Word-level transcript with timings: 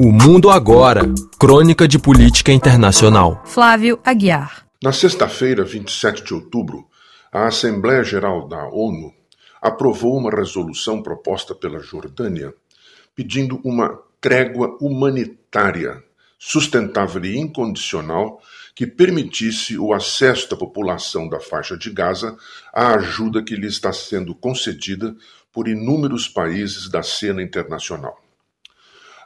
O 0.00 0.12
Mundo 0.12 0.48
Agora 0.48 1.02
Crônica 1.40 1.88
de 1.88 1.98
Política 1.98 2.52
Internacional. 2.52 3.42
Flávio 3.44 3.98
Aguiar. 4.04 4.64
Na 4.80 4.92
sexta-feira, 4.92 5.64
27 5.64 6.22
de 6.22 6.34
outubro, 6.34 6.86
a 7.32 7.48
Assembleia 7.48 8.04
Geral 8.04 8.46
da 8.46 8.64
ONU 8.68 9.12
aprovou 9.60 10.16
uma 10.16 10.30
resolução 10.30 11.02
proposta 11.02 11.52
pela 11.52 11.80
Jordânia 11.80 12.54
pedindo 13.12 13.60
uma 13.64 13.98
trégua 14.20 14.78
humanitária 14.80 16.00
sustentável 16.38 17.24
e 17.24 17.36
incondicional 17.36 18.40
que 18.76 18.86
permitisse 18.86 19.76
o 19.76 19.92
acesso 19.92 20.48
da 20.48 20.56
população 20.56 21.28
da 21.28 21.40
faixa 21.40 21.76
de 21.76 21.90
Gaza 21.90 22.36
à 22.72 22.94
ajuda 22.94 23.42
que 23.42 23.56
lhe 23.56 23.66
está 23.66 23.92
sendo 23.92 24.32
concedida 24.32 25.16
por 25.52 25.66
inúmeros 25.66 26.28
países 26.28 26.88
da 26.88 27.02
cena 27.02 27.42
internacional. 27.42 28.27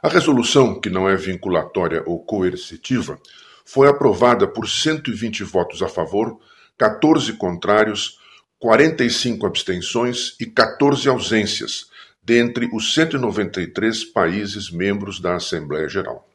A 0.03 0.09
resolução, 0.09 0.81
que 0.81 0.89
não 0.89 1.07
é 1.07 1.15
vinculatória 1.15 2.03
ou 2.05 2.19
coercitiva, 2.19 3.17
foi 3.63 3.87
aprovada 3.87 4.45
por 4.45 4.67
120 4.67 5.45
votos 5.45 5.81
a 5.81 5.87
favor, 5.87 6.41
14 6.77 7.31
contrários, 7.37 8.19
45 8.59 9.47
abstenções 9.47 10.35
e 10.41 10.45
14 10.45 11.07
ausências, 11.07 11.85
dentre 12.21 12.69
os 12.73 12.93
193 12.93 14.03
países 14.03 14.69
membros 14.69 15.21
da 15.21 15.35
Assembleia 15.35 15.87
Geral. 15.87 16.27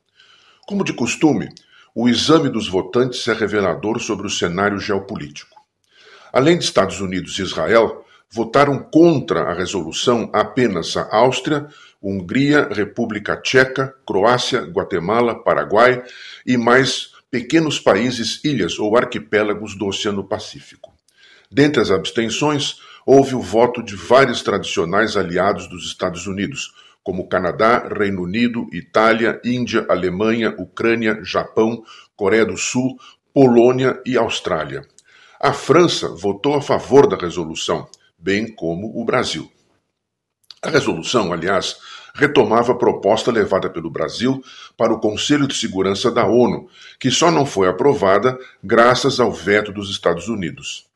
Como 0.67 0.83
de 0.83 0.95
costume, 0.95 1.51
o 1.95 2.09
exame 2.09 2.49
dos 2.49 2.69
votantes 2.69 3.29
é 3.29 3.35
revelador 3.35 4.01
sobre 4.01 4.27
o 4.27 4.31
cenário 4.31 4.81
geopolítico. 4.81 5.61
Além 6.33 6.57
de 6.57 6.65
Estados 6.65 7.03
Unidos 7.03 7.39
e 7.39 7.43
Israel, 7.43 8.03
votaram 8.31 8.79
contra 8.79 9.43
a 9.43 9.55
resolução 9.55 10.31
apenas 10.33 10.97
a 10.97 11.09
Áustria, 11.17 11.67
Hungria, 12.03 12.69
República 12.71 13.37
Tcheca, 13.37 13.95
Croácia, 14.07 14.61
Guatemala, 14.63 15.43
Paraguai 15.43 16.03
e 16.47 16.57
mais 16.57 17.13
pequenos 17.31 17.81
países, 17.81 18.41
ilhas 18.45 18.79
ou 18.79 18.97
arquipélagos 18.97 19.77
do 19.77 19.87
Oceano 19.87 20.25
Pacífico. 20.25 20.93
Dentre 21.51 21.81
as 21.81 21.91
abstenções, 21.91 22.77
houve 23.05 23.35
o 23.35 23.41
voto 23.41 23.83
de 23.83 23.97
vários 23.97 24.43
tradicionais 24.43 25.17
aliados 25.17 25.67
dos 25.67 25.87
Estados 25.87 26.27
Unidos, 26.27 26.73
como 27.03 27.29
Canadá, 27.29 27.89
Reino 27.89 28.23
Unido, 28.23 28.67
Itália, 28.73 29.41
Índia, 29.43 29.87
Alemanha, 29.89 30.55
Ucrânia, 30.59 31.19
Japão, 31.23 31.83
Coreia 32.15 32.45
do 32.45 32.57
Sul, 32.57 32.99
Polônia 33.33 33.99
e 34.05 34.17
Austrália. 34.19 34.87
A 35.41 35.53
França 35.53 36.09
votou 36.09 36.55
a 36.55 36.61
favor 36.61 37.09
da 37.09 37.17
resolução, 37.17 37.89
bem 38.19 38.47
como 38.47 39.01
o 39.01 39.05
Brasil. 39.05 39.51
A 40.61 40.69
resolução, 40.69 41.33
aliás, 41.33 41.77
retomava 42.15 42.73
a 42.73 42.77
proposta 42.77 43.31
levada 43.31 43.71
pelo 43.71 43.91
Brasil 43.91 44.43
para 44.77 44.93
o 44.93 44.99
Conselho 44.99 45.47
de 45.47 45.55
Segurança 45.55 46.11
da 46.11 46.27
ONU, 46.27 46.69
que 46.99 47.11
só 47.11 47.31
não 47.31 47.47
foi 47.47 47.69
aprovada 47.69 48.37
graças 48.63 49.21
ao 49.21 49.33
veto 49.33 49.73
dos 49.73 49.89
Estados 49.89 50.29
Unidos. 50.29 50.87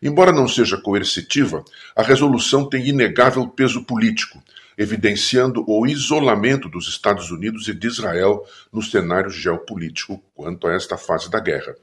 Embora 0.00 0.30
não 0.30 0.46
seja 0.46 0.80
coercitiva, 0.80 1.64
a 1.96 2.02
resolução 2.02 2.68
tem 2.68 2.86
inegável 2.86 3.48
peso 3.48 3.84
político, 3.84 4.40
evidenciando 4.76 5.64
o 5.66 5.84
isolamento 5.84 6.68
dos 6.68 6.86
Estados 6.86 7.32
Unidos 7.32 7.66
e 7.66 7.74
de 7.74 7.88
Israel 7.88 8.44
no 8.72 8.80
cenário 8.80 9.30
geopolítico 9.30 10.22
quanto 10.32 10.68
a 10.68 10.74
esta 10.74 10.96
fase 10.96 11.28
da 11.28 11.40
guerra. 11.40 11.74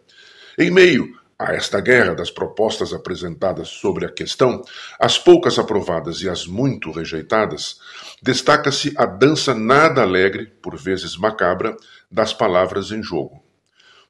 Em 0.58 0.72
meio 0.72 1.20
a 1.38 1.54
esta 1.54 1.82
guerra 1.82 2.16
das 2.16 2.32
propostas 2.32 2.94
apresentadas 2.94 3.68
sobre 3.68 4.06
a 4.06 4.12
questão, 4.12 4.64
as 5.00 5.18
poucas 5.18 5.60
aprovadas 5.60 6.22
e 6.22 6.30
as 6.30 6.46
muito 6.46 6.92
rejeitadas, 6.92 7.80
destaca-se 8.22 8.94
a 8.98 9.06
dança 9.06 9.54
nada 9.54 10.02
alegre, 10.02 10.48
por 10.62 10.78
vezes 10.78 11.18
macabra, 11.18 11.76
das 12.10 12.34
palavras 12.34 12.92
em 12.92 13.04
jogo. 13.04 13.44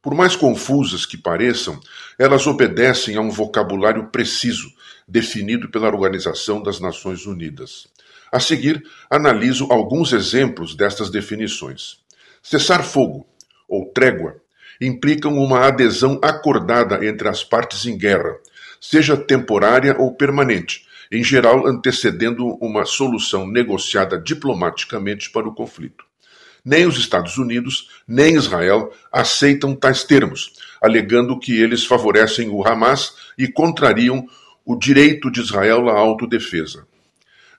Por 0.01 0.13
mais 0.13 0.35
confusas 0.35 1.03
que 1.03 1.17
pareçam, 1.17 1.79
elas 2.19 2.45
obedecem 2.45 3.15
a 3.15 3.21
um 3.21 3.31
vocabulário 3.31 4.11
preciso, 4.11 4.71
definido 5.07 5.69
pela 5.71 5.87
Organização 5.87 6.61
das 6.61 6.79
Nações 6.79 7.25
Unidas. 7.25 7.87
A 8.31 8.39
seguir, 8.39 8.83
analiso 9.09 9.67
alguns 9.71 10.13
exemplos 10.13 10.75
destas 10.75 11.09
definições. 11.09 11.97
Cessar 12.43 12.83
fogo, 12.83 13.27
ou 13.67 13.91
trégua, 13.91 14.35
implicam 14.79 15.37
uma 15.37 15.67
adesão 15.67 16.19
acordada 16.21 17.05
entre 17.05 17.27
as 17.27 17.43
partes 17.43 17.85
em 17.85 17.97
guerra, 17.97 18.35
seja 18.79 19.17
temporária 19.17 19.95
ou 19.97 20.13
permanente, 20.13 20.85
em 21.11 21.23
geral 21.23 21.67
antecedendo 21.67 22.45
uma 22.61 22.85
solução 22.85 23.47
negociada 23.47 24.17
diplomaticamente 24.17 25.29
para 25.29 25.47
o 25.47 25.53
conflito. 25.53 26.03
Nem 26.63 26.87
os 26.87 26.97
Estados 26.97 27.37
Unidos, 27.37 27.89
nem 28.07 28.35
Israel 28.35 28.91
aceitam 29.11 29.75
tais 29.75 30.03
termos, 30.03 30.53
alegando 30.81 31.39
que 31.39 31.61
eles 31.61 31.85
favorecem 31.85 32.49
o 32.49 32.67
Hamas 32.67 33.13
e 33.37 33.47
contrariam 33.47 34.27
o 34.65 34.75
direito 34.75 35.31
de 35.31 35.41
Israel 35.41 35.89
à 35.89 35.93
autodefesa. 35.93 36.87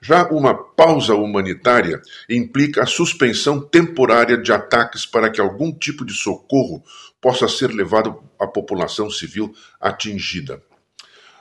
Já 0.07 0.29
uma 0.29 0.55
pausa 0.55 1.17
humanitária 1.17 2.01
implica 2.31 2.85
a 2.85 2.87
suspensão 2.87 3.61
temporária 3.61 4.39
de 4.39 4.53
ataques 4.53 5.05
para 5.05 5.29
que 5.29 5.41
algum 5.41 5.73
tipo 5.73 6.05
de 6.05 6.15
socorro 6.15 6.81
possa 7.21 7.49
ser 7.49 7.73
levado 7.73 8.23
à 8.39 8.47
população 8.47 9.11
civil 9.11 9.53
atingida. 9.81 10.63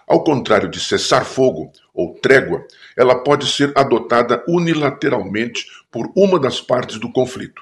Ao 0.08 0.24
contrário 0.24 0.68
de 0.68 0.80
cessar 0.80 1.26
fogo 1.26 1.72
ou 1.94 2.16
trégua, 2.16 2.66
ela 2.98 3.22
pode 3.24 3.46
ser 3.46 3.72
adotada 3.76 4.44
unilateralmente 4.48 5.68
por 5.92 6.12
uma 6.16 6.40
das 6.40 6.60
partes 6.60 6.98
do 6.98 7.12
conflito. 7.12 7.62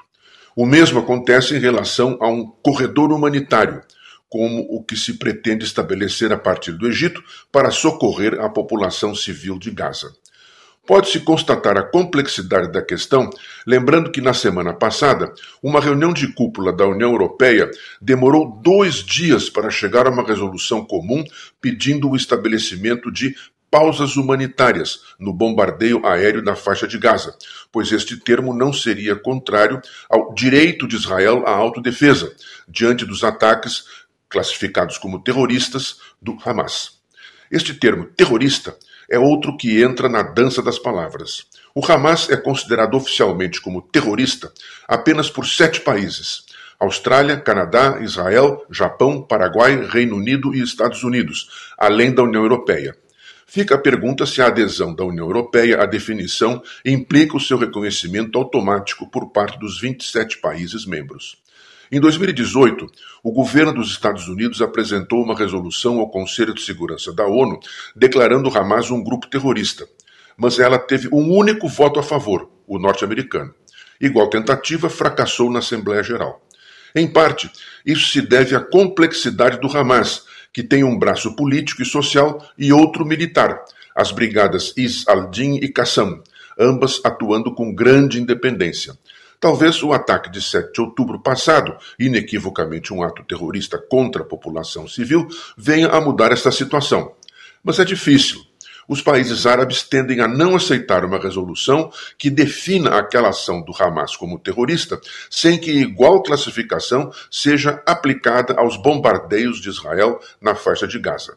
O 0.56 0.66
mesmo 0.66 1.02
acontece 1.02 1.54
em 1.54 1.60
relação 1.60 2.18
a 2.22 2.30
um 2.30 2.46
corredor 2.46 3.12
humanitário, 3.12 3.82
como 4.30 4.62
o 4.70 4.82
que 4.82 4.96
se 4.96 5.16
pretende 5.16 5.66
estabelecer 5.66 6.32
a 6.32 6.38
partir 6.38 6.72
do 6.72 6.88
Egito 6.88 7.22
para 7.52 7.72
socorrer 7.72 8.40
a 8.40 8.48
população 8.48 9.14
civil 9.14 9.60
de 9.60 9.70
Gaza. 9.70 10.23
Pode-se 10.86 11.22
constatar 11.22 11.78
a 11.78 11.84
complexidade 11.84 12.70
da 12.70 12.82
questão, 12.82 13.30
lembrando 13.66 14.12
que 14.12 14.20
na 14.20 14.34
semana 14.34 14.74
passada, 14.74 15.34
uma 15.62 15.80
reunião 15.80 16.12
de 16.12 16.34
cúpula 16.34 16.74
da 16.74 16.86
União 16.86 17.10
Europeia 17.10 17.72
demorou 18.02 18.60
dois 18.62 18.96
dias 18.96 19.50
para 19.50 19.70
chegar 19.70 20.08
a 20.08 20.10
uma 20.10 20.28
resolução 20.28 20.84
comum 20.84 21.24
pedindo 21.62 22.10
o 22.10 22.18
estabelecimento 22.18 23.10
de 23.10 23.34
pausas 23.72 24.18
humanitárias 24.18 25.00
no 25.18 25.32
bombardeio 25.32 26.06
aéreo 26.06 26.44
da 26.44 26.54
faixa 26.54 26.86
de 26.86 26.98
Gaza, 26.98 27.34
pois 27.72 27.90
este 27.94 28.18
termo 28.18 28.54
não 28.54 28.74
seria 28.74 29.16
contrário 29.16 29.82
ao 30.10 30.34
direito 30.34 30.86
de 30.86 30.98
Israel 30.98 31.44
à 31.48 31.52
autodefesa, 31.52 32.36
diante 32.68 33.06
dos 33.06 33.24
ataques 33.24 33.86
classificados 34.28 34.98
como 34.98 35.24
terroristas 35.24 35.98
do 36.22 36.38
Hamas. 36.46 37.00
Este 37.50 37.74
termo 37.74 38.04
terrorista 38.04 38.76
é 39.10 39.20
outro 39.20 39.56
que 39.58 39.82
entra 39.82 40.08
na 40.08 40.22
dança 40.22 40.62
das 40.62 40.80
palavras. 40.80 41.46
O 41.76 41.86
Hamas 41.86 42.30
é 42.30 42.38
considerado 42.38 42.96
oficialmente 42.96 43.62
como 43.62 43.82
terrorista 43.82 44.52
apenas 44.88 45.30
por 45.30 45.46
sete 45.46 45.82
países: 45.82 46.44
Austrália, 46.80 47.38
Canadá, 47.38 48.00
Israel, 48.02 48.66
Japão, 48.70 49.22
Paraguai, 49.22 49.86
Reino 49.88 50.16
Unido 50.16 50.54
e 50.54 50.62
Estados 50.62 51.04
Unidos, 51.04 51.72
além 51.78 52.14
da 52.14 52.24
União 52.24 52.44
Europeia. 52.44 52.96
Fica 53.46 53.76
a 53.76 53.78
pergunta 53.78 54.26
se 54.26 54.42
a 54.42 54.48
adesão 54.48 54.96
da 54.96 55.04
União 55.04 55.28
Europeia 55.28 55.82
à 55.82 55.86
definição 55.86 56.64
implica 56.84 57.38
o 57.38 57.40
seu 57.40 57.58
reconhecimento 57.58 58.38
automático 58.38 59.08
por 59.10 59.32
parte 59.32 59.60
dos 59.60 59.80
27 59.80 60.40
países 60.40 60.86
membros. 60.88 61.43
Em 61.94 62.00
2018, 62.00 62.92
o 63.24 63.32
governo 63.32 63.72
dos 63.72 63.92
Estados 63.92 64.28
Unidos 64.28 64.64
apresentou 64.64 65.22
uma 65.22 65.38
resolução 65.38 66.00
ao 66.00 66.10
Conselho 66.10 66.52
de 66.52 66.64
Segurança 66.64 67.14
da 67.14 67.28
ONU 67.28 67.60
declarando 67.96 68.50
o 68.50 68.58
Hamas 68.58 68.90
um 68.90 69.04
grupo 69.04 69.28
terrorista, 69.28 69.88
mas 70.36 70.58
ela 70.58 70.80
teve 70.80 71.08
um 71.14 71.32
único 71.32 71.68
voto 71.68 72.00
a 72.00 72.04
favor, 72.04 72.50
o 72.66 72.80
norte-americano. 72.80 73.54
Igual 74.02 74.28
tentativa 74.28 74.90
fracassou 74.90 75.52
na 75.52 75.60
Assembleia 75.60 76.02
Geral. 76.02 76.44
Em 76.96 77.08
parte, 77.08 77.48
isso 77.86 78.08
se 78.10 78.24
deve 78.24 78.56
à 78.56 78.60
complexidade 78.60 79.62
do 79.62 79.68
Hamas, 79.68 80.24
que 80.52 80.64
tem 80.64 80.84
um 80.84 80.98
braço 80.98 81.36
político 81.36 81.84
e 81.84 81.86
social 81.86 82.44
e 82.58 82.74
outro 82.74 83.06
militar, 83.06 83.64
as 83.96 84.12
brigadas 84.12 84.74
Is 84.76 85.08
al-Din 85.08 85.58
e 85.58 85.72
Qassam, 85.72 86.24
ambas 86.58 87.00
atuando 87.06 87.54
com 87.54 87.72
grande 87.72 88.20
independência. 88.20 88.98
Talvez 89.44 89.84
o 89.84 89.92
ataque 89.92 90.32
de 90.32 90.42
7 90.42 90.72
de 90.72 90.80
outubro 90.80 91.20
passado, 91.20 91.76
inequivocamente 92.00 92.94
um 92.94 93.04
ato 93.04 93.26
terrorista 93.26 93.78
contra 93.78 94.22
a 94.22 94.26
população 94.26 94.88
civil, 94.88 95.28
venha 95.58 95.90
a 95.90 96.00
mudar 96.00 96.32
esta 96.32 96.50
situação. 96.50 97.12
Mas 97.62 97.78
é 97.78 97.84
difícil. 97.84 98.40
Os 98.88 99.02
países 99.02 99.46
árabes 99.46 99.84
tendem 99.84 100.22
a 100.22 100.30
não 100.30 100.56
aceitar 100.56 101.04
uma 101.04 101.20
resolução 101.20 101.92
que 102.18 102.30
defina 102.30 102.98
aquela 102.98 103.32
ação 103.32 103.62
do 103.62 103.74
Hamas 103.78 104.16
como 104.16 104.40
terrorista, 104.40 104.98
sem 105.30 105.60
que 105.60 105.72
igual 105.72 106.24
classificação 106.24 107.12
seja 107.30 107.84
aplicada 107.86 108.54
aos 108.54 108.78
bombardeios 108.78 109.60
de 109.60 109.68
Israel 109.68 110.22
na 110.40 110.56
faixa 110.56 110.88
de 110.88 110.98
Gaza. 110.98 111.36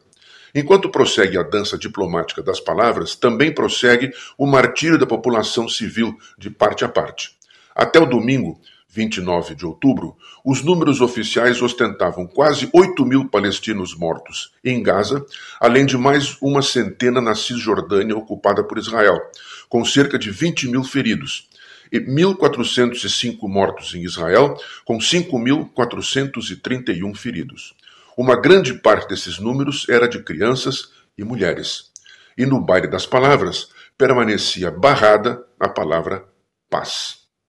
Enquanto 0.54 0.90
prossegue 0.90 1.36
a 1.38 1.42
dança 1.42 1.76
diplomática 1.76 2.40
das 2.40 2.60
palavras, 2.60 3.16
também 3.16 3.52
prossegue 3.52 4.12
o 4.38 4.46
martírio 4.46 4.96
da 4.96 5.06
população 5.06 5.68
civil 5.68 6.16
de 6.38 6.50
parte 6.50 6.84
a 6.84 6.88
parte. 6.88 7.35
Até 7.76 8.00
o 8.00 8.06
domingo, 8.06 8.58
29 8.88 9.54
de 9.54 9.64
outubro, 9.66 10.16
os 10.42 10.62
números 10.62 11.02
oficiais 11.02 11.60
ostentavam 11.60 12.26
quase 12.26 12.70
8 12.72 13.04
mil 13.04 13.28
palestinos 13.28 13.94
mortos 13.94 14.54
em 14.64 14.82
Gaza, 14.82 15.26
além 15.60 15.84
de 15.84 15.98
mais 15.98 16.38
uma 16.40 16.62
centena 16.62 17.20
na 17.20 17.34
Cisjordânia 17.34 18.16
ocupada 18.16 18.64
por 18.64 18.78
Israel, 18.78 19.18
com 19.68 19.84
cerca 19.84 20.18
de 20.18 20.30
20 20.30 20.68
mil 20.68 20.82
feridos, 20.82 21.50
e 21.92 22.00
1.405 22.00 23.42
mortos 23.42 23.94
em 23.94 24.02
Israel, 24.02 24.56
com 24.86 24.96
5.431 24.96 27.14
feridos. 27.14 27.74
Uma 28.16 28.40
grande 28.40 28.72
parte 28.72 29.06
desses 29.06 29.38
números 29.38 29.86
era 29.90 30.08
de 30.08 30.22
crianças 30.22 30.92
e 31.18 31.24
mulheres. 31.24 31.92
E 32.38 32.46
no 32.46 32.64
baile 32.64 32.88
das 32.88 33.04
palavras 33.04 33.68
permanecia 33.98 34.70
barrada 34.70 35.44
a 35.60 35.68
palavra 35.68 36.24
paz. 36.70 37.25